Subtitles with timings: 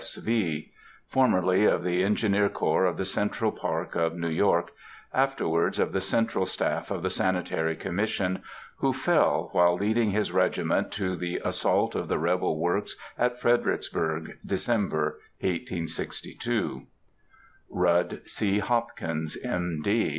[0.01, 0.71] S.V.,
[1.07, 4.71] formerly of the Engineer Corps of the Central Park of New York,
[5.13, 8.41] afterwards of the central staff of the Sanitary Commission,
[8.77, 14.39] who fell while leading his regiment to the assault of the rebel works at Fredericksburg,
[14.43, 16.87] December, 1862;—
[17.69, 18.57] RUDD C.
[18.59, 19.81] HOPKINS, M.
[19.83, 20.09] D.